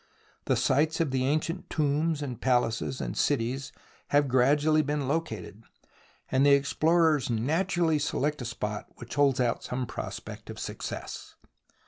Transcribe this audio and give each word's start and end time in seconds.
The 0.45 0.55
sites 0.55 0.99
of 0.99 1.11
the 1.11 1.25
ancient 1.27 1.69
tombs 1.69 2.23
and 2.23 2.41
palaces 2.41 3.01
and 3.01 3.15
cities 3.15 3.71
have 4.07 4.27
gradually 4.27 4.81
been 4.81 5.07
located, 5.07 5.61
and 6.31 6.43
the 6.43 6.53
explorers 6.55 7.29
naturally 7.29 7.99
select 7.99 8.41
a 8.41 8.45
spot 8.45 8.87
which 8.95 9.13
holds 9.13 9.39
out 9.39 9.63
some 9.63 9.85
prospect 9.85 10.49
of 10.49 10.57
success. 10.57 11.35